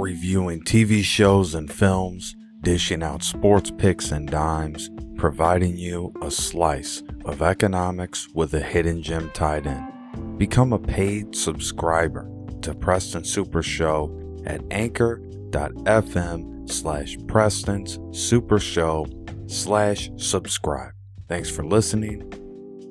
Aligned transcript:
reviewing 0.00 0.62
TV 0.62 1.02
shows 1.02 1.54
and 1.54 1.70
films, 1.70 2.34
dishing 2.62 3.02
out 3.02 3.22
sports 3.22 3.70
picks 3.70 4.10
and 4.10 4.30
dimes, 4.30 4.90
providing 5.16 5.76
you 5.76 6.12
a 6.22 6.30
slice 6.30 7.02
of 7.24 7.42
economics 7.42 8.28
with 8.34 8.54
a 8.54 8.60
hidden 8.60 9.02
gem 9.02 9.30
tied 9.32 9.66
in. 9.66 10.36
Become 10.38 10.72
a 10.72 10.78
paid 10.78 11.36
subscriber 11.36 12.28
to 12.62 12.74
Preston 12.74 13.24
Super 13.24 13.62
Show 13.62 14.16
at 14.46 14.62
anchor.fm 14.70 16.70
slash 16.70 17.16
Preston's 17.26 17.98
Super 18.12 18.58
Show 18.58 19.06
slash 19.46 20.10
subscribe. 20.16 20.92
Thanks 21.28 21.50
for 21.50 21.64
listening 21.64 22.22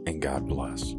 and 0.05 0.21
God 0.21 0.47
bless. 0.47 0.98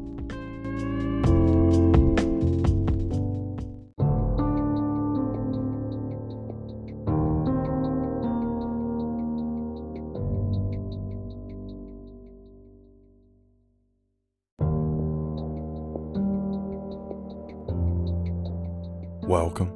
Welcome 19.31 19.73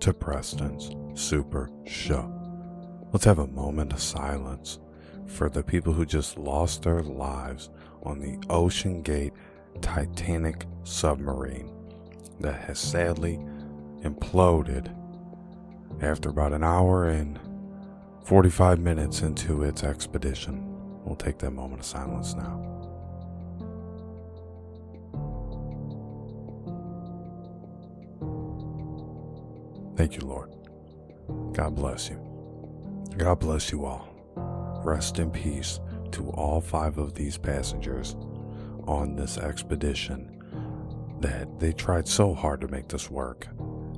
to 0.00 0.12
Preston's 0.12 0.90
Super 1.14 1.70
Show. 1.84 2.28
Let's 3.12 3.24
have 3.24 3.38
a 3.38 3.46
moment 3.46 3.92
of 3.92 4.00
silence 4.00 4.80
for 5.28 5.48
the 5.48 5.62
people 5.62 5.92
who 5.92 6.04
just 6.04 6.36
lost 6.36 6.82
their 6.82 7.04
lives 7.04 7.70
on 8.02 8.18
the 8.18 8.36
OceanGate 8.48 9.30
Titanic 9.80 10.66
submarine 10.82 11.72
that 12.40 12.60
has 12.62 12.80
sadly 12.80 13.38
imploded 14.00 14.92
after 16.02 16.30
about 16.30 16.52
an 16.52 16.64
hour 16.64 17.06
and 17.08 17.38
45 18.24 18.80
minutes 18.80 19.22
into 19.22 19.62
its 19.62 19.84
expedition. 19.84 20.64
We'll 21.04 21.14
take 21.14 21.38
that 21.38 21.52
moment 21.52 21.78
of 21.78 21.86
silence 21.86 22.34
now. 22.34 22.75
Thank 29.96 30.16
you, 30.16 30.26
Lord. 30.26 30.54
God 31.52 31.74
bless 31.74 32.10
you. 32.10 32.20
God 33.16 33.40
bless 33.40 33.72
you 33.72 33.86
all. 33.86 34.08
Rest 34.84 35.18
in 35.18 35.30
peace 35.30 35.80
to 36.12 36.28
all 36.30 36.60
five 36.60 36.98
of 36.98 37.14
these 37.14 37.38
passengers 37.38 38.14
on 38.86 39.16
this 39.16 39.38
expedition 39.38 40.32
that 41.20 41.58
they 41.58 41.72
tried 41.72 42.06
so 42.06 42.34
hard 42.34 42.60
to 42.60 42.68
make 42.68 42.88
this 42.88 43.10
work. 43.10 43.48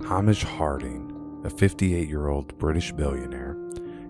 Hamish 0.06 0.44
Harding, 0.44 1.42
a 1.44 1.50
58 1.50 2.08
year 2.08 2.28
old 2.28 2.56
British 2.58 2.92
billionaire 2.92 3.56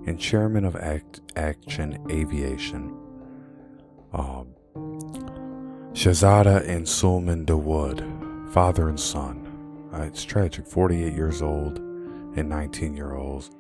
and 0.07 0.21
chairman 0.21 0.65
of 0.65 0.77
Act- 0.77 1.21
Action 1.37 1.99
Aviation, 2.11 2.95
um, 4.13 4.55
Shahzada 5.93 6.69
and 6.69 6.87
Suleman 6.87 7.47
Dawood, 7.47 8.53
father 8.53 8.89
and 8.89 9.01
son. 9.01 9.48
Uh, 9.93 10.03
it's 10.03 10.25
tragic. 10.25 10.67
48 10.67 11.13
years 11.13 11.43
old 11.43 11.79
and 11.79 12.49
19 12.49 12.95
year 12.95 13.15
olds 13.15 13.51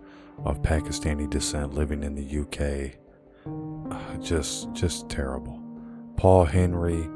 of 0.44 0.62
Pakistani 0.62 1.28
descent 1.28 1.74
living 1.74 2.02
in 2.02 2.14
the 2.14 2.40
UK. 2.40 2.94
Uh, 3.90 4.16
just, 4.18 4.72
just 4.72 5.08
terrible. 5.08 5.62
Paul 6.16 6.44
Henry 6.44 7.08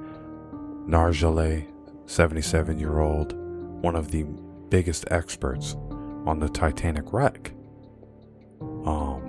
Narjale, 0.87 1.67
77 2.07 2.79
year 2.79 3.01
old, 3.01 3.35
one 3.83 3.97
of 3.97 4.11
the 4.11 4.25
biggest 4.69 5.05
experts 5.11 5.77
on 6.27 6.39
the 6.39 6.49
Titanic 6.49 7.13
wreck. 7.13 7.53
Um, 8.61 9.23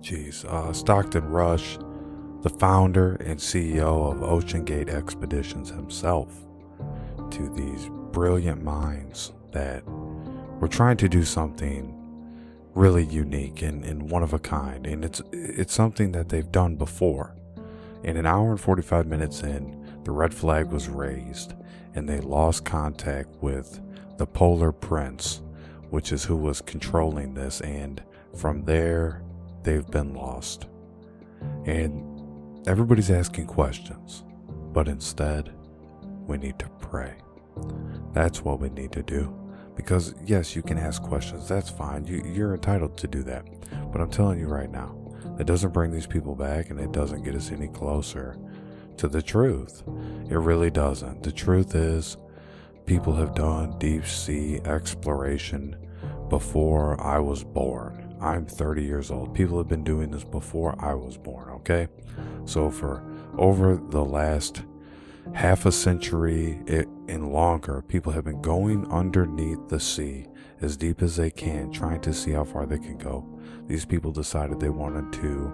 jeez, 0.00 0.44
uh, 0.44 0.72
Stockton 0.72 1.28
Rush, 1.28 1.78
the 2.42 2.50
founder 2.50 3.14
and 3.16 3.38
CEO 3.38 4.12
of 4.12 4.18
OceanGate 4.18 4.88
Expeditions 4.88 5.70
himself, 5.70 6.47
to 7.32 7.48
these 7.50 7.88
brilliant 8.12 8.62
minds 8.62 9.32
that 9.52 9.82
were 10.60 10.68
trying 10.68 10.96
to 10.98 11.08
do 11.08 11.24
something 11.24 11.94
really 12.74 13.04
unique 13.04 13.62
and, 13.62 13.84
and 13.84 14.10
one 14.10 14.22
of 14.22 14.32
a 14.32 14.38
kind. 14.38 14.86
And 14.86 15.04
it's 15.04 15.20
it's 15.32 15.74
something 15.74 16.12
that 16.12 16.28
they've 16.28 16.50
done 16.50 16.76
before. 16.76 17.34
In 18.04 18.16
an 18.16 18.26
hour 18.26 18.50
and 18.50 18.60
45 18.60 19.06
minutes 19.06 19.42
in, 19.42 19.84
the 20.04 20.12
red 20.12 20.32
flag 20.32 20.70
was 20.70 20.88
raised 20.88 21.54
and 21.94 22.08
they 22.08 22.20
lost 22.20 22.64
contact 22.64 23.28
with 23.40 23.80
the 24.18 24.26
Polar 24.26 24.72
Prince, 24.72 25.40
which 25.90 26.12
is 26.12 26.24
who 26.24 26.36
was 26.36 26.60
controlling 26.60 27.34
this. 27.34 27.60
And 27.60 28.02
from 28.36 28.64
there, 28.64 29.22
they've 29.64 29.86
been 29.86 30.14
lost. 30.14 30.66
And 31.66 32.68
everybody's 32.68 33.10
asking 33.10 33.46
questions, 33.46 34.22
but 34.72 34.86
instead, 34.86 35.52
we 36.28 36.38
need 36.38 36.58
to 36.60 36.68
pray. 36.80 37.16
That's 38.12 38.44
what 38.44 38.60
we 38.60 38.68
need 38.68 38.92
to 38.92 39.02
do. 39.02 39.34
Because, 39.74 40.14
yes, 40.24 40.54
you 40.54 40.62
can 40.62 40.78
ask 40.78 41.02
questions. 41.02 41.48
That's 41.48 41.70
fine. 41.70 42.06
You, 42.06 42.22
you're 42.32 42.54
entitled 42.54 42.96
to 42.98 43.08
do 43.08 43.22
that. 43.24 43.46
But 43.90 44.00
I'm 44.00 44.10
telling 44.10 44.38
you 44.38 44.46
right 44.46 44.70
now, 44.70 44.96
it 45.38 45.46
doesn't 45.46 45.72
bring 45.72 45.90
these 45.90 46.06
people 46.06 46.34
back 46.34 46.70
and 46.70 46.78
it 46.78 46.92
doesn't 46.92 47.22
get 47.22 47.34
us 47.34 47.50
any 47.50 47.68
closer 47.68 48.36
to 48.96 49.08
the 49.08 49.22
truth. 49.22 49.82
It 50.28 50.36
really 50.36 50.70
doesn't. 50.70 51.22
The 51.22 51.32
truth 51.32 51.74
is, 51.74 52.16
people 52.86 53.14
have 53.14 53.34
done 53.34 53.78
deep 53.78 54.04
sea 54.04 54.60
exploration 54.64 55.76
before 56.28 57.00
I 57.00 57.18
was 57.20 57.44
born. 57.44 58.16
I'm 58.20 58.46
30 58.46 58.82
years 58.82 59.10
old. 59.12 59.32
People 59.32 59.58
have 59.58 59.68
been 59.68 59.84
doing 59.84 60.10
this 60.10 60.24
before 60.24 60.74
I 60.84 60.94
was 60.94 61.16
born, 61.16 61.50
okay? 61.50 61.86
So, 62.46 62.68
for 62.68 63.04
over 63.36 63.76
the 63.76 64.04
last 64.04 64.62
half 65.34 65.66
a 65.66 65.72
century 65.72 66.60
and 67.08 67.32
longer, 67.32 67.82
people 67.88 68.12
have 68.12 68.24
been 68.24 68.42
going 68.42 68.90
underneath 68.90 69.68
the 69.68 69.80
sea 69.80 70.26
as 70.60 70.76
deep 70.76 71.02
as 71.02 71.16
they 71.16 71.30
can, 71.30 71.70
trying 71.70 72.00
to 72.00 72.12
see 72.12 72.32
how 72.32 72.44
far 72.44 72.66
they 72.66 72.78
can 72.78 72.98
go. 72.98 73.24
These 73.66 73.84
people 73.84 74.10
decided 74.10 74.58
they 74.58 74.70
wanted 74.70 75.12
to, 75.20 75.52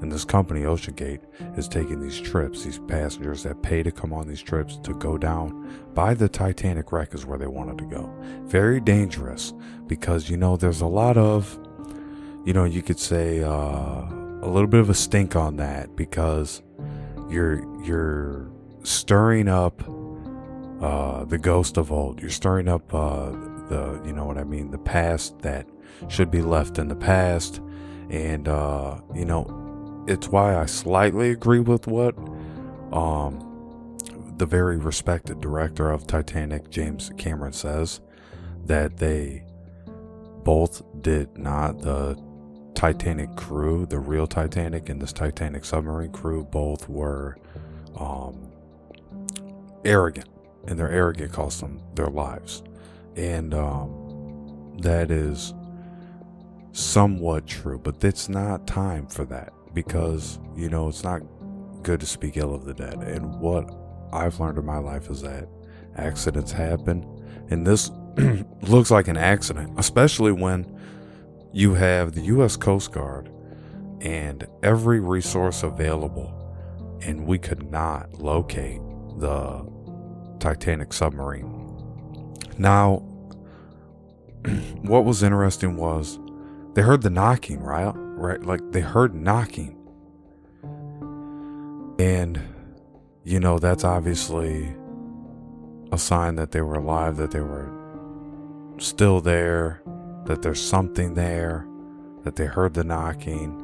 and 0.00 0.10
this 0.10 0.24
company, 0.24 0.62
OceanGate, 0.62 1.20
is 1.56 1.68
taking 1.68 2.00
these 2.00 2.20
trips, 2.20 2.64
these 2.64 2.80
passengers 2.80 3.44
that 3.44 3.62
pay 3.62 3.84
to 3.84 3.92
come 3.92 4.12
on 4.12 4.26
these 4.26 4.42
trips 4.42 4.78
to 4.78 4.94
go 4.94 5.16
down 5.16 5.84
by 5.94 6.14
the 6.14 6.28
Titanic 6.28 6.90
wreck 6.90 7.14
is 7.14 7.24
where 7.24 7.38
they 7.38 7.46
wanted 7.46 7.78
to 7.78 7.84
go. 7.84 8.12
Very 8.46 8.80
dangerous 8.80 9.54
because, 9.86 10.28
you 10.28 10.36
know, 10.36 10.56
there's 10.56 10.80
a 10.80 10.86
lot 10.86 11.16
of, 11.16 11.56
you 12.44 12.52
know, 12.52 12.64
you 12.64 12.82
could 12.82 12.98
say 12.98 13.44
uh, 13.44 13.50
a 13.50 14.48
little 14.48 14.66
bit 14.66 14.80
of 14.80 14.90
a 14.90 14.94
stink 14.94 15.36
on 15.36 15.56
that 15.56 15.94
because 15.94 16.62
you're, 17.30 17.62
you're, 17.84 18.51
stirring 18.82 19.48
up 19.48 19.82
uh, 20.80 21.24
the 21.24 21.38
ghost 21.38 21.76
of 21.76 21.92
old. 21.92 22.20
You're 22.20 22.30
stirring 22.30 22.68
up 22.68 22.92
uh, 22.92 23.30
the, 23.68 24.02
you 24.04 24.12
know 24.12 24.24
what 24.24 24.38
I 24.38 24.44
mean, 24.44 24.70
the 24.70 24.78
past 24.78 25.38
that 25.40 25.66
should 26.08 26.30
be 26.30 26.42
left 26.42 26.78
in 26.78 26.88
the 26.88 26.96
past. 26.96 27.60
And, 28.10 28.48
uh, 28.48 29.00
you 29.14 29.24
know, 29.24 30.04
it's 30.08 30.28
why 30.28 30.56
I 30.56 30.66
slightly 30.66 31.30
agree 31.30 31.60
with 31.60 31.86
what 31.86 32.16
um, 32.92 33.96
the 34.36 34.46
very 34.46 34.76
respected 34.76 35.40
director 35.40 35.90
of 35.90 36.06
Titanic, 36.06 36.68
James 36.70 37.10
Cameron, 37.16 37.52
says 37.52 38.00
that 38.66 38.96
they 38.96 39.44
both 40.42 40.82
did 41.00 41.38
not, 41.38 41.80
the 41.80 42.20
Titanic 42.74 43.36
crew, 43.36 43.86
the 43.86 43.98
real 43.98 44.26
Titanic 44.26 44.88
and 44.88 45.00
this 45.00 45.12
Titanic 45.12 45.64
submarine 45.64 46.10
crew, 46.10 46.42
both 46.44 46.88
were 46.88 47.36
um, 47.96 48.51
arrogant, 49.84 50.28
and 50.66 50.78
their 50.78 50.90
arrogant 50.90 51.32
cost 51.32 51.60
them 51.60 51.80
their 51.94 52.08
lives. 52.08 52.62
And 53.16 53.54
um, 53.54 54.76
that 54.80 55.10
is 55.10 55.54
somewhat 56.72 57.46
true, 57.46 57.78
but 57.78 58.02
it's 58.02 58.28
not 58.28 58.66
time 58.66 59.06
for 59.06 59.24
that 59.26 59.52
because, 59.74 60.38
you 60.56 60.68
know, 60.68 60.88
it's 60.88 61.04
not 61.04 61.22
good 61.82 62.00
to 62.00 62.06
speak 62.06 62.36
ill 62.36 62.54
of 62.54 62.64
the 62.64 62.74
dead. 62.74 63.02
And 63.02 63.38
what 63.40 63.70
I've 64.12 64.38
learned 64.40 64.58
in 64.58 64.64
my 64.64 64.78
life 64.78 65.10
is 65.10 65.22
that 65.22 65.48
accidents 65.96 66.52
happen, 66.52 67.04
and 67.50 67.66
this 67.66 67.90
looks 68.62 68.90
like 68.90 69.08
an 69.08 69.16
accident, 69.16 69.72
especially 69.78 70.32
when 70.32 70.78
you 71.52 71.74
have 71.74 72.12
the 72.12 72.22
U.S. 72.22 72.56
Coast 72.56 72.92
Guard 72.92 73.30
and 74.00 74.46
every 74.62 75.00
resource 75.00 75.62
available, 75.62 76.38
and 77.02 77.26
we 77.26 77.38
could 77.38 77.70
not 77.70 78.14
locate 78.14 78.80
the 79.18 79.64
Titanic 80.42 80.92
submarine. 80.92 81.46
Now, 82.58 82.96
what 84.82 85.04
was 85.04 85.22
interesting 85.22 85.76
was 85.76 86.18
they 86.74 86.82
heard 86.82 87.02
the 87.02 87.10
knocking, 87.10 87.62
right? 87.62 87.92
Right, 87.94 88.42
like 88.42 88.72
they 88.72 88.80
heard 88.80 89.14
knocking. 89.14 89.78
And 92.00 92.40
you 93.22 93.38
know, 93.38 93.60
that's 93.60 93.84
obviously 93.84 94.74
a 95.92 95.98
sign 95.98 96.34
that 96.34 96.50
they 96.50 96.60
were 96.60 96.74
alive, 96.74 97.18
that 97.18 97.30
they 97.30 97.40
were 97.40 97.70
still 98.78 99.20
there, 99.20 99.80
that 100.26 100.42
there's 100.42 100.60
something 100.60 101.14
there, 101.14 101.68
that 102.24 102.34
they 102.34 102.46
heard 102.46 102.74
the 102.74 102.82
knocking. 102.82 103.60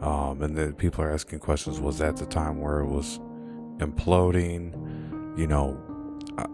Um, 0.00 0.40
and 0.40 0.56
then 0.56 0.74
people 0.74 1.02
are 1.02 1.10
asking 1.10 1.40
questions 1.40 1.80
was 1.80 1.98
that 1.98 2.16
the 2.16 2.26
time 2.26 2.60
where 2.60 2.78
it 2.78 2.86
was 2.86 3.18
imploding? 3.78 4.72
You 5.36 5.48
know, 5.48 5.80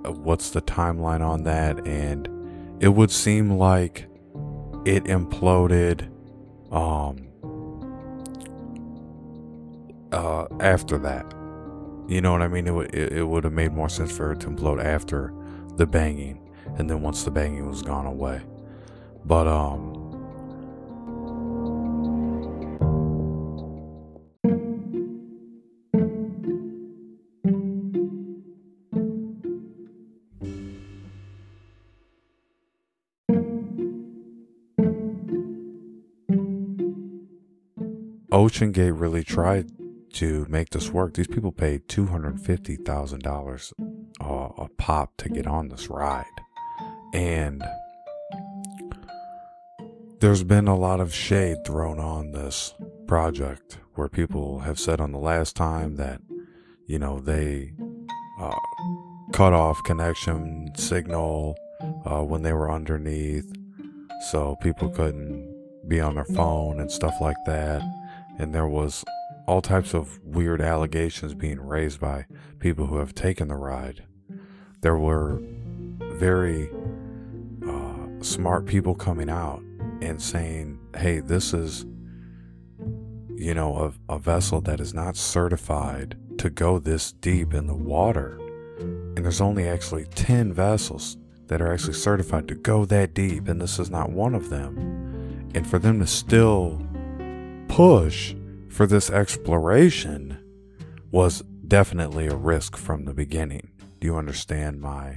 what's 0.04 0.50
the 0.50 0.62
timeline 0.62 1.26
on 1.26 1.44
that? 1.44 1.86
And 1.86 2.28
it 2.80 2.88
would 2.88 3.10
seem 3.10 3.50
like 3.50 4.06
it 4.84 5.04
imploded 5.04 6.08
um, 6.72 7.28
uh, 10.12 10.46
after 10.60 10.98
that. 10.98 11.32
You 12.08 12.20
know 12.20 12.32
what 12.32 12.42
I 12.42 12.48
mean? 12.48 12.66
It, 12.66 12.70
w- 12.70 12.88
it 12.92 13.26
would 13.26 13.44
have 13.44 13.52
made 13.52 13.72
more 13.72 13.88
sense 13.88 14.10
for 14.10 14.32
it 14.32 14.40
to 14.40 14.48
implode 14.48 14.82
after 14.82 15.32
the 15.76 15.86
banging, 15.86 16.50
and 16.76 16.90
then 16.90 17.00
once 17.00 17.22
the 17.22 17.30
banging 17.30 17.68
was 17.68 17.82
gone 17.82 18.06
away. 18.06 18.42
But 19.24 19.46
um, 19.46 19.91
OceanGate 38.32 38.98
really 38.98 39.22
tried 39.22 39.70
to 40.14 40.46
make 40.48 40.70
this 40.70 40.90
work. 40.90 41.12
These 41.12 41.26
people 41.26 41.52
paid 41.52 41.86
two 41.86 42.06
hundred 42.06 42.40
fifty 42.40 42.76
thousand 42.76 43.26
uh, 43.26 43.30
dollars 43.30 43.74
a 44.20 44.68
pop 44.78 45.12
to 45.18 45.28
get 45.28 45.46
on 45.46 45.68
this 45.68 45.88
ride, 45.88 46.24
and 47.12 47.62
there's 50.20 50.44
been 50.44 50.66
a 50.66 50.76
lot 50.76 51.00
of 51.00 51.14
shade 51.14 51.58
thrown 51.66 51.98
on 51.98 52.32
this 52.32 52.74
project 53.06 53.78
where 53.96 54.08
people 54.08 54.60
have 54.60 54.78
said 54.78 54.98
on 54.98 55.12
the 55.12 55.18
last 55.18 55.54
time 55.54 55.96
that 55.96 56.22
you 56.86 56.98
know 56.98 57.20
they 57.20 57.74
uh, 58.40 58.56
cut 59.34 59.52
off 59.52 59.82
connection 59.84 60.70
signal 60.74 61.54
uh, 62.06 62.22
when 62.22 62.42
they 62.42 62.54
were 62.54 62.70
underneath 62.70 63.52
so 64.30 64.56
people 64.62 64.88
couldn't 64.88 65.52
be 65.88 66.00
on 66.00 66.14
their 66.14 66.24
phone 66.24 66.80
and 66.80 66.90
stuff 66.90 67.14
like 67.20 67.36
that 67.44 67.82
and 68.42 68.52
there 68.52 68.66
was 68.66 69.04
all 69.46 69.62
types 69.62 69.94
of 69.94 70.18
weird 70.24 70.60
allegations 70.60 71.32
being 71.32 71.60
raised 71.60 72.00
by 72.00 72.26
people 72.58 72.86
who 72.86 72.98
have 72.98 73.14
taken 73.14 73.46
the 73.48 73.54
ride. 73.54 74.04
There 74.80 74.98
were 74.98 75.40
very 76.00 76.68
uh, 77.64 78.20
smart 78.20 78.66
people 78.66 78.96
coming 78.96 79.30
out 79.30 79.62
and 80.00 80.20
saying, 80.20 80.80
hey, 80.96 81.20
this 81.20 81.54
is, 81.54 81.86
you 83.36 83.54
know, 83.54 83.94
a, 84.08 84.14
a 84.14 84.18
vessel 84.18 84.60
that 84.62 84.80
is 84.80 84.92
not 84.92 85.16
certified 85.16 86.16
to 86.38 86.50
go 86.50 86.80
this 86.80 87.12
deep 87.12 87.54
in 87.54 87.68
the 87.68 87.74
water. 87.74 88.40
And 88.80 89.18
there's 89.18 89.40
only 89.40 89.68
actually 89.68 90.06
10 90.06 90.52
vessels 90.52 91.16
that 91.46 91.62
are 91.62 91.72
actually 91.72 91.94
certified 91.94 92.48
to 92.48 92.56
go 92.56 92.84
that 92.86 93.14
deep, 93.14 93.46
and 93.46 93.60
this 93.60 93.78
is 93.78 93.88
not 93.88 94.10
one 94.10 94.34
of 94.34 94.50
them. 94.50 95.50
And 95.54 95.64
for 95.64 95.78
them 95.78 96.00
to 96.00 96.06
still 96.08 96.84
push 97.72 98.34
for 98.68 98.86
this 98.86 99.08
exploration 99.08 100.38
was 101.10 101.40
definitely 101.66 102.26
a 102.26 102.36
risk 102.36 102.76
from 102.76 103.06
the 103.06 103.14
beginning. 103.14 103.70
Do 103.98 104.08
you 104.08 104.16
understand 104.16 104.78
my 104.78 105.16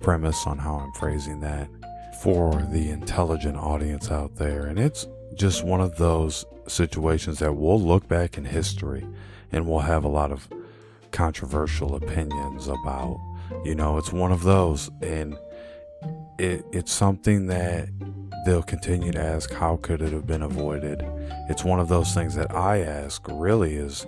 premise 0.00 0.44
on 0.44 0.58
how 0.58 0.74
I'm 0.74 0.92
phrasing 0.94 1.38
that? 1.40 1.68
For 2.20 2.50
the 2.72 2.90
intelligent 2.90 3.56
audience 3.56 4.10
out 4.10 4.34
there. 4.34 4.66
And 4.66 4.76
it's 4.76 5.06
just 5.36 5.62
one 5.62 5.80
of 5.80 5.96
those 5.96 6.44
situations 6.66 7.38
that 7.38 7.52
we'll 7.52 7.80
look 7.80 8.08
back 8.08 8.36
in 8.36 8.44
history 8.44 9.06
and 9.52 9.64
we'll 9.64 9.78
have 9.78 10.02
a 10.02 10.08
lot 10.08 10.32
of 10.32 10.48
controversial 11.12 11.94
opinions 11.94 12.66
about. 12.66 13.20
You 13.64 13.76
know, 13.76 13.98
it's 13.98 14.12
one 14.12 14.32
of 14.32 14.42
those. 14.42 14.90
And 15.00 15.38
it, 16.40 16.64
it's 16.72 16.92
something 16.92 17.46
that 17.46 17.88
they'll 18.44 18.62
continue 18.62 19.12
to 19.12 19.20
ask, 19.20 19.52
how 19.52 19.76
could 19.76 20.02
it 20.02 20.12
have 20.12 20.26
been 20.26 20.42
avoided? 20.42 21.02
It's 21.48 21.64
one 21.64 21.80
of 21.80 21.88
those 21.88 22.14
things 22.14 22.34
that 22.34 22.54
I 22.54 22.80
ask 22.80 23.22
really 23.28 23.74
is, 23.76 24.06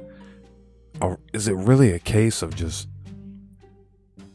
is 1.32 1.48
it 1.48 1.54
really 1.54 1.92
a 1.92 1.98
case 1.98 2.42
of 2.42 2.54
just 2.54 2.88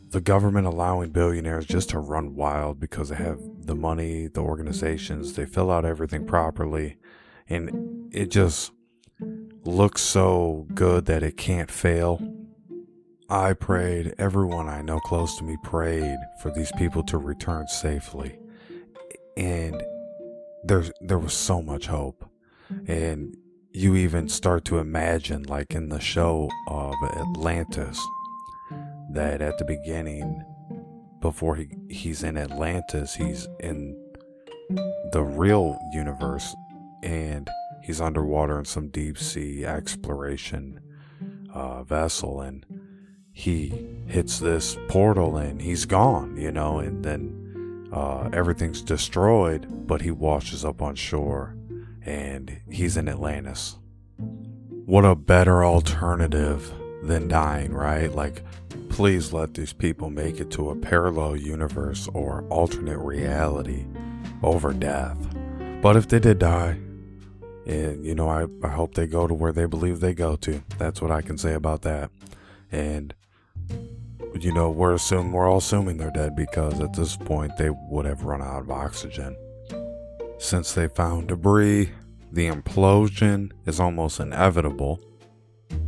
the 0.10 0.22
government 0.22 0.68
allowing 0.68 1.10
billionaires 1.10 1.66
just 1.66 1.90
to 1.90 2.00
run 2.00 2.36
wild 2.36 2.80
because 2.80 3.10
they 3.10 3.16
have 3.16 3.40
the 3.66 3.76
money, 3.76 4.28
the 4.28 4.42
organizations, 4.42 5.34
they 5.34 5.46
fill 5.46 5.72
out 5.72 5.86
everything 5.86 6.26
properly, 6.26 6.98
and 7.48 8.10
it 8.14 8.30
just 8.30 8.72
looks 9.64 10.02
so 10.02 10.68
good 10.74 11.06
that 11.06 11.24
it 11.24 11.38
can't 11.38 11.72
fail? 11.72 12.22
I 13.30 13.54
prayed, 13.54 14.14
everyone 14.18 14.68
I 14.68 14.82
know 14.82 15.00
close 15.00 15.38
to 15.38 15.46
me 15.46 15.56
prayed 15.64 16.18
for 16.42 16.52
these 16.52 16.72
people 16.74 17.04
to 17.04 17.18
return 17.18 17.68
safely. 17.70 18.38
And 19.38 19.82
there's 20.64 20.92
there 21.02 21.20
was 21.20 21.34
so 21.34 21.62
much 21.62 21.88
hope. 21.88 22.26
And 22.88 23.36
you 23.74 23.96
even 23.96 24.30
start 24.30 24.66
to 24.66 24.78
imagine 24.78 25.44
like 25.44 25.74
in 25.74 25.90
the 25.90 26.00
show 26.00 26.50
of 26.68 26.94
Atlantis 27.04 28.00
that 29.12 29.42
at 29.42 29.58
the 29.58 29.66
beginning 29.66 30.44
before 31.20 31.56
he 31.56 31.70
he's 31.90 32.24
in 32.24 32.38
Atlantis 32.38 33.14
he's 33.14 33.48
in 33.60 33.98
the 35.12 35.22
real 35.22 35.78
universe 35.94 36.56
and 37.04 37.50
he's 37.84 38.00
underwater 38.00 38.60
in 38.60 38.66
some 38.66 38.88
deep 38.90 39.18
sea 39.18 39.66
exploration 39.66 40.80
uh, 41.54 41.84
vessel. 41.84 42.42
And 42.42 42.66
he 43.34 43.88
hits 44.08 44.40
this 44.40 44.78
portal 44.88 45.38
and 45.38 45.62
he's 45.62 45.86
gone 45.86 46.36
you 46.38 46.52
know 46.52 46.80
and 46.80 47.04
then 47.04 47.41
uh, 47.92 48.30
everything's 48.34 48.82
destroyed, 48.82 49.68
but 49.88 50.02
he 50.02 50.12
washes 50.12 50.64
up 50.64 50.82
on 50.82 50.96
shore 50.96 51.56
and 52.04 52.62
he's 52.70 52.98
in 52.98 53.08
Atlantis. 53.08 53.78
What 54.86 55.06
a 55.06 55.16
better 55.16 55.64
alternative 55.64 56.74
than 57.04 57.28
dying, 57.28 57.74
right? 57.74 58.14
Like, 58.14 58.44
please 58.90 59.34
let 59.34 59.54
these 59.54 59.74
people 59.74 60.10
make 60.10 60.40
it 60.40 60.52
to 60.52 60.70
a 60.70 60.76
parallel 60.76 61.36
universe 61.36 62.08
or 62.14 62.44
alternate 62.50 62.98
reality 62.98 63.86
over 64.44 64.74
death. 64.74 65.18
But 65.82 65.96
if 65.96 66.08
they 66.08 66.20
did 66.20 66.40
die, 66.40 66.78
and 67.66 68.06
you 68.06 68.16
know, 68.16 68.28
I, 68.28 68.48
I 68.66 68.70
hope 68.70 68.96
they 68.96 69.08
go 69.08 69.28
to 69.28 69.34
where 69.34 69.52
they 69.52 69.66
believe 69.66 70.00
they 70.00 70.14
go 70.14 70.36
to. 70.38 70.64
That's 70.78 71.02
what 71.02 71.12
I 71.12 71.22
can 71.22 71.38
say 71.38 71.54
about 71.54 71.84
that. 71.84 72.12
And 72.72 73.14
you 74.40 74.54
know, 74.54 74.70
we're 74.70 74.94
assuming 74.94 75.32
we're 75.32 75.50
all 75.50 75.58
assuming 75.58 75.98
they're 75.98 76.12
dead 76.12 76.36
because 76.36 76.80
at 76.80 76.94
this 76.94 77.18
point 77.18 77.58
they 77.58 77.70
would 77.70 78.06
have 78.06 78.24
run 78.24 78.42
out 78.42 78.62
of 78.62 78.72
oxygen. 78.72 79.36
Since 80.38 80.74
they 80.74 80.88
found 80.88 81.28
debris, 81.28 81.92
the 82.32 82.48
implosion 82.48 83.52
is 83.66 83.80
almost 83.80 84.20
inevitable. 84.20 85.00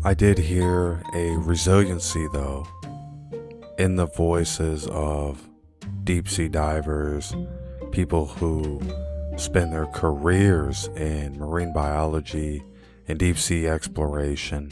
I 0.04 0.14
did 0.14 0.38
hear 0.38 1.02
a 1.14 1.38
resiliency 1.38 2.28
though 2.34 2.68
in 3.78 3.96
the 3.96 4.06
voices 4.06 4.88
of 4.88 5.50
deep 6.04 6.28
sea 6.28 6.50
divers, 6.50 7.36
people 7.92 8.28
who 8.28 8.82
spend 9.38 9.74
their 9.74 9.88
careers 9.88 10.90
in 10.96 11.38
marine 11.38 11.74
biology 11.74 12.64
and 13.08 13.18
deep 13.18 13.38
sea 13.38 13.68
exploration. 13.68 14.72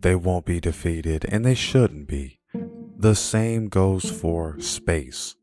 They 0.00 0.14
won't 0.14 0.44
be 0.44 0.60
defeated, 0.60 1.24
and 1.28 1.44
they 1.44 1.54
shouldn't 1.54 2.06
be. 2.06 2.38
The 2.96 3.14
same 3.14 3.68
goes 3.68 4.08
for 4.08 4.58
space. 4.60 5.34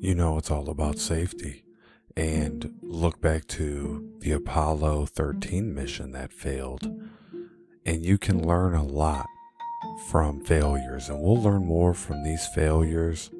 You 0.00 0.14
know, 0.14 0.38
it's 0.38 0.50
all 0.50 0.68
about 0.68 0.98
safety. 0.98 1.64
And 2.16 2.74
look 2.82 3.20
back 3.20 3.46
to 3.48 4.16
the 4.18 4.32
Apollo 4.32 5.06
13 5.06 5.74
mission 5.74 6.12
that 6.12 6.32
failed. 6.32 6.90
And 7.86 8.04
you 8.04 8.18
can 8.18 8.46
learn 8.46 8.74
a 8.74 8.84
lot 8.84 9.26
from 10.08 10.44
failures. 10.44 11.08
And 11.08 11.20
we'll 11.22 11.40
learn 11.40 11.64
more 11.64 11.94
from 11.94 12.22
these 12.22 12.46
failures 12.54 13.30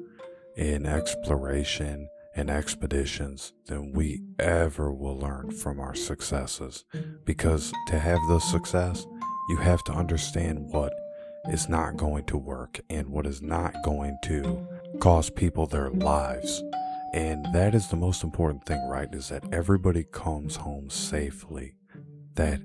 in 0.55 0.85
exploration 0.85 2.07
and 2.35 2.49
expeditions 2.49 3.53
than 3.67 3.93
we 3.93 4.21
ever 4.39 4.91
will 4.91 5.17
learn 5.17 5.51
from 5.51 5.79
our 5.79 5.95
successes. 5.95 6.85
Because 7.25 7.71
to 7.87 7.99
have 7.99 8.19
the 8.27 8.39
success, 8.39 9.05
you 9.49 9.57
have 9.57 9.83
to 9.83 9.91
understand 9.91 10.71
what 10.71 10.93
is 11.49 11.67
not 11.67 11.97
going 11.97 12.23
to 12.25 12.37
work 12.37 12.79
and 12.89 13.09
what 13.09 13.25
is 13.25 13.41
not 13.41 13.73
going 13.83 14.17
to 14.23 14.65
cost 14.99 15.35
people 15.35 15.67
their 15.67 15.89
lives. 15.89 16.63
And 17.13 17.45
that 17.53 17.75
is 17.75 17.89
the 17.89 17.95
most 17.95 18.23
important 18.23 18.65
thing, 18.65 18.81
right? 18.87 19.13
Is 19.13 19.29
that 19.29 19.43
everybody 19.53 20.03
comes 20.03 20.55
home 20.55 20.89
safely, 20.89 21.75
that 22.35 22.61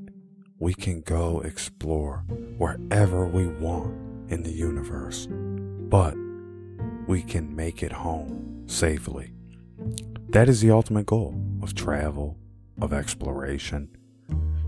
we 0.59 0.75
can 0.75 1.03
go 1.03 1.41
explore 1.41 2.25
wherever 2.57 3.27
we 3.27 3.47
want 3.47 3.95
in 4.31 4.43
the 4.43 4.53
universe, 4.53 5.27
but 5.31 6.15
we 7.07 7.23
can 7.23 7.55
make 7.55 7.83
it 7.83 7.93
home 7.93 8.65
safely. 8.67 9.33
that 10.31 10.49
is 10.49 10.61
the 10.61 10.71
ultimate 10.71 11.07
goal 11.07 11.35
of 11.63 11.75
travel, 11.75 12.37
of 12.81 12.93
exploration, 12.93 13.89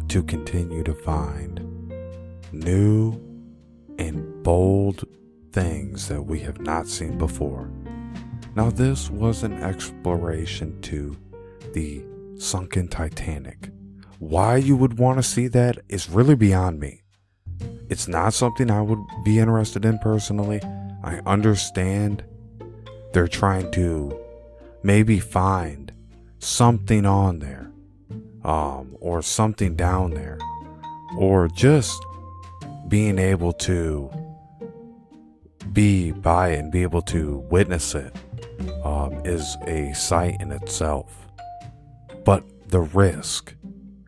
to 0.08 0.22
continue 0.22 0.82
to 0.82 0.94
find 0.94 1.60
new 2.52 3.29
and 4.00 4.42
bold 4.42 5.04
things 5.52 6.08
that 6.08 6.22
we 6.22 6.40
have 6.40 6.58
not 6.60 6.88
seen 6.88 7.18
before. 7.18 7.70
Now, 8.56 8.70
this 8.70 9.10
was 9.10 9.42
an 9.42 9.62
exploration 9.62 10.80
to 10.82 11.16
the 11.74 12.02
sunken 12.38 12.88
Titanic. 12.88 13.70
Why 14.18 14.56
you 14.56 14.76
would 14.76 14.98
want 14.98 15.18
to 15.18 15.22
see 15.22 15.48
that 15.48 15.78
is 15.88 16.08
really 16.08 16.34
beyond 16.34 16.80
me. 16.80 17.02
It's 17.90 18.08
not 18.08 18.32
something 18.32 18.70
I 18.70 18.80
would 18.80 18.98
be 19.24 19.38
interested 19.38 19.84
in 19.84 19.98
personally. 19.98 20.60
I 21.04 21.20
understand 21.26 22.24
they're 23.12 23.28
trying 23.28 23.70
to 23.72 24.18
maybe 24.82 25.20
find 25.20 25.92
something 26.38 27.04
on 27.04 27.40
there, 27.40 27.70
um, 28.44 28.96
or 29.00 29.20
something 29.20 29.74
down 29.74 30.12
there, 30.12 30.38
or 31.18 31.48
just 31.48 32.02
being 32.90 33.18
able 33.20 33.52
to 33.52 34.10
be 35.72 36.10
by 36.10 36.48
it 36.50 36.58
and 36.58 36.72
be 36.72 36.82
able 36.82 37.00
to 37.00 37.38
witness 37.48 37.94
it 37.94 38.14
um, 38.84 39.24
is 39.24 39.56
a 39.66 39.92
sight 39.94 40.36
in 40.40 40.50
itself. 40.50 41.28
But 42.24 42.68
the 42.68 42.80
risk 42.80 43.54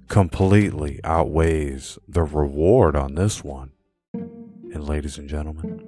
completely 0.08 1.00
outweighs 1.04 1.98
the 2.08 2.24
reward 2.24 2.96
on 2.96 3.14
this 3.14 3.44
one. 3.44 3.70
And, 4.12 4.84
ladies 4.84 5.16
and 5.16 5.28
gentlemen, 5.28 5.80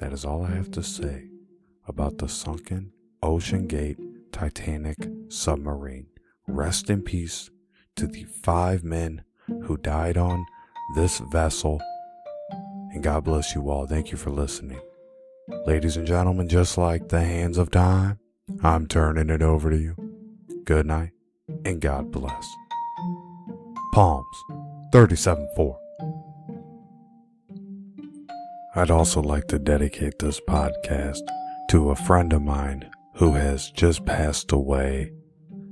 that 0.00 0.12
is 0.12 0.24
all 0.24 0.42
I 0.42 0.50
have 0.50 0.70
to 0.72 0.82
say 0.82 1.28
about 1.86 2.18
the 2.18 2.28
sunken 2.28 2.92
OceanGate 3.22 3.98
Titanic 4.32 4.96
submarine. 5.28 6.06
Rest 6.48 6.88
in 6.88 7.02
peace 7.02 7.50
to 7.96 8.06
the 8.06 8.24
five 8.24 8.82
men 8.82 9.22
who 9.46 9.76
died 9.76 10.16
on 10.16 10.46
this 10.94 11.18
vessel. 11.30 11.80
And 12.96 13.04
God 13.04 13.24
bless 13.24 13.54
you 13.54 13.68
all. 13.68 13.86
Thank 13.86 14.10
you 14.10 14.16
for 14.16 14.30
listening. 14.30 14.80
Ladies 15.66 15.98
and 15.98 16.06
gentlemen, 16.06 16.48
just 16.48 16.78
like 16.78 17.10
the 17.10 17.20
hands 17.20 17.58
of 17.58 17.70
time, 17.70 18.18
I'm 18.62 18.86
turning 18.86 19.28
it 19.28 19.42
over 19.42 19.68
to 19.68 19.76
you. 19.76 19.94
Good 20.64 20.86
night 20.86 21.10
and 21.66 21.78
God 21.78 22.10
bless. 22.10 22.46
Psalms 23.92 24.24
37 24.94 25.46
4. 25.56 25.78
I'd 28.76 28.90
also 28.90 29.20
like 29.20 29.46
to 29.48 29.58
dedicate 29.58 30.18
this 30.18 30.40
podcast 30.48 31.20
to 31.68 31.90
a 31.90 31.96
friend 31.96 32.32
of 32.32 32.40
mine 32.40 32.90
who 33.16 33.32
has 33.32 33.70
just 33.72 34.06
passed 34.06 34.52
away 34.52 35.12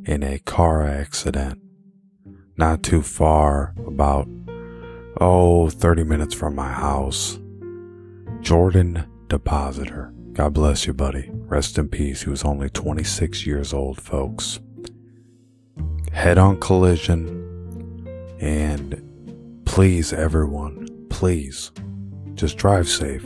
in 0.04 0.23
a 0.23 0.40
car 0.40 0.87
accident 0.87 1.59
not 2.59 2.83
too 2.83 3.00
far, 3.02 3.75
about, 3.87 4.28
oh, 5.21 5.68
30 5.68 6.04
minutes 6.04 6.35
from 6.35 6.54
my 6.54 6.71
house. 6.71 7.38
Jordan 8.40 9.06
Depositer. 9.28 10.12
God 10.33 10.54
bless 10.54 10.87
you, 10.87 10.92
buddy. 10.92 11.30
Rest 11.33 11.78
in 11.78 11.88
peace. 11.88 12.23
He 12.23 12.30
was 12.30 12.44
only 12.44 12.68
26 12.68 13.47
years 13.47 13.73
old, 13.73 14.00
folks. 14.00 14.61
Head 16.12 16.38
on 16.38 16.59
collision. 16.61 17.40
And 18.40 19.62
please, 19.64 20.12
everyone, 20.12 20.88
please, 21.09 21.71
just 22.35 22.56
drive 22.56 22.88
safe. 22.88 23.25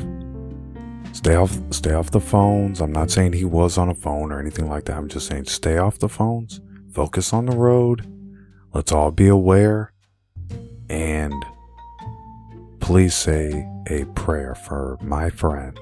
Stay 1.12 1.34
off 1.34 1.58
stay 1.70 1.94
off 1.94 2.10
the 2.10 2.20
phones. 2.20 2.80
I'm 2.80 2.92
not 2.92 3.10
saying 3.10 3.32
he 3.32 3.44
was 3.44 3.78
on 3.78 3.88
a 3.88 3.94
phone 3.94 4.30
or 4.30 4.38
anything 4.38 4.68
like 4.68 4.84
that. 4.84 4.96
I'm 4.96 5.08
just 5.08 5.26
saying 5.26 5.46
stay 5.46 5.78
off 5.78 5.98
the 5.98 6.08
phones. 6.08 6.60
Focus 6.92 7.32
on 7.32 7.46
the 7.46 7.56
road. 7.56 8.06
Let's 8.72 8.92
all 8.92 9.10
be 9.10 9.28
aware 9.28 9.92
and 10.88 11.44
please 12.88 13.14
say 13.14 13.68
a 13.90 14.06
prayer 14.14 14.54
for 14.54 14.96
my 15.02 15.28
friend 15.28 15.78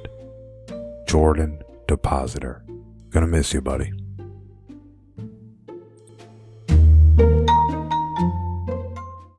Jordan 1.06 1.62
Depositer. 1.86 2.64
Gonna 3.10 3.28
miss 3.28 3.54
you, 3.54 3.60
buddy. 3.60 3.92